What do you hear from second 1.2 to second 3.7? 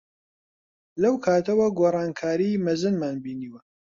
کاتەوە گۆڕانکاریی مەزنمان بینیوە.